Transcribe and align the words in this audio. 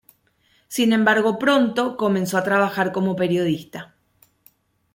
Sin 0.67 0.93
embargo, 0.93 1.37
pronto 1.37 1.95
comenzó 1.95 2.39
a 2.39 2.43
trabajar 2.43 2.91
como 2.91 3.15
periodista. 3.15 3.93